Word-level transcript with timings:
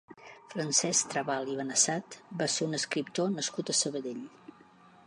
Francesc 0.53 1.11
Trabal 1.11 1.51
i 1.55 1.57
Benessat 1.59 2.17
va 2.41 2.49
ser 2.55 2.69
un 2.71 2.79
escriptor 2.81 3.31
nascut 3.37 3.73
a 3.73 3.79
Sabadell. 3.83 4.27